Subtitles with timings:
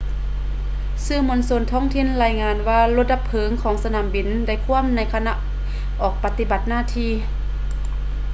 [1.05, 5.33] ສື່ມວນຊົນທ້ອງຖິ່ນລາຍງານວ່າລົດດັບເພີງຂອງສະໜາມບິນໄດ້ຂວ້ຳໃນຂະນະ
[6.01, 7.11] ອອກປະຕິບັດໜ້າທີ່